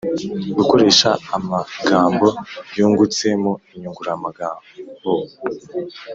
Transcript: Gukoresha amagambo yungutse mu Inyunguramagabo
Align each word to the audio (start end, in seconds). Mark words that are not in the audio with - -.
Gukoresha 0.57 1.09
amagambo 1.37 2.27
yungutse 2.77 3.27
mu 3.41 3.53
Inyunguramagabo 3.75 4.61